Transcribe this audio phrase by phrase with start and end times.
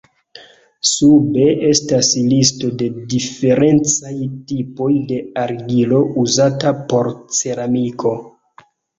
[0.91, 4.13] Sube estas listo de diferencaj
[4.51, 8.15] tipoj de argilo uzata por ceramiko.